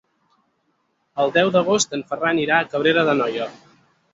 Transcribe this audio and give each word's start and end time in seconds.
El 1.25 1.35
deu 1.35 1.51
d'agost 1.57 1.95
en 1.99 2.05
Ferran 2.15 2.41
irà 2.45 2.59
a 2.63 2.69
Cabrera 2.73 3.05
d'Anoia. 3.11 3.51